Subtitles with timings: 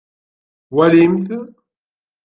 [0.75, 1.29] Walimt.